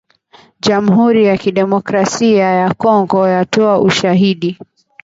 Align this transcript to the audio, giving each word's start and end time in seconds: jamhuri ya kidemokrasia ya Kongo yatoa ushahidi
jamhuri 0.65 1.21
ya 1.29 1.35
kidemokrasia 1.37 2.45
ya 2.45 2.73
Kongo 2.73 3.27
yatoa 3.27 3.79
ushahidi 3.79 4.57